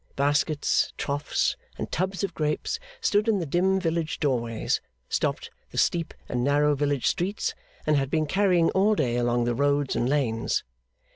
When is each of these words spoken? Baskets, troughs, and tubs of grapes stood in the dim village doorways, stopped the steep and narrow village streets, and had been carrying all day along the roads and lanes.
Baskets, 0.15 0.91
troughs, 0.97 1.55
and 1.77 1.91
tubs 1.91 2.23
of 2.23 2.33
grapes 2.33 2.79
stood 3.01 3.27
in 3.27 3.37
the 3.37 3.45
dim 3.45 3.79
village 3.79 4.19
doorways, 4.19 4.81
stopped 5.09 5.51
the 5.69 5.77
steep 5.77 6.15
and 6.27 6.43
narrow 6.43 6.73
village 6.73 7.05
streets, 7.05 7.53
and 7.85 7.97
had 7.97 8.09
been 8.09 8.25
carrying 8.25 8.71
all 8.71 8.95
day 8.95 9.15
along 9.17 9.43
the 9.43 9.53
roads 9.53 9.95
and 9.95 10.09
lanes. 10.09 10.63